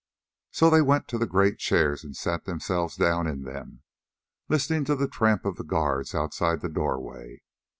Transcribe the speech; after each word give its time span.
So 0.49 0.71
they 0.71 0.81
went 0.81 1.07
to 1.09 1.19
the 1.19 1.27
great 1.27 1.59
chairs 1.59 2.03
and 2.03 2.15
sat 2.17 2.45
themselves 2.45 2.95
down 2.95 3.27
in 3.27 3.43
them, 3.43 3.83
listening 4.49 4.83
to 4.85 4.95
the 4.95 5.07
tramp 5.07 5.45
of 5.45 5.57
the 5.57 5.63
guards 5.63 6.15
outside 6.15 6.61
the 6.61 6.69
doorway. 6.69 7.43